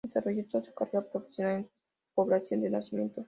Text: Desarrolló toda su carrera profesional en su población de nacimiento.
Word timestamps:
Desarrolló 0.03 0.43
toda 0.47 0.63
su 0.63 0.73
carrera 0.73 1.03
profesional 1.07 1.57
en 1.57 1.63
su 1.65 1.69
población 2.15 2.61
de 2.61 2.71
nacimiento. 2.71 3.19